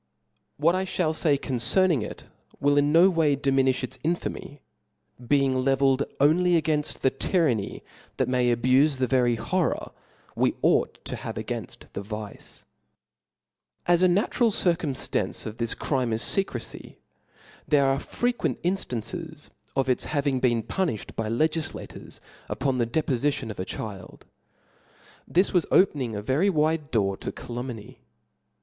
[0.57, 2.23] What I fhall fay con cerning it,
[2.59, 4.63] will no ways diminilh its infamy,
[5.27, 6.33] being levelled C( €S O F L A W S.
[6.33, 7.83] iLjy levelled only againft the tyranny
[8.17, 9.91] that may abufe the Book very horror
[10.35, 12.65] we ought to have againft the vice.
[13.87, 13.93] ch^'/i.
[13.93, 16.95] As a natural circunnftance of this crime is fecrecy,
[17.67, 23.57] there are frequent inftances of its having been pu nifhed by legiflators upon the depofitionof
[23.63, 24.21] achild.
[25.27, 27.99] This was opening a very wide door to calumny.